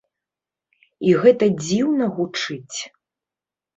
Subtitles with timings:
[1.11, 2.77] І гэта дзіўна гучыць.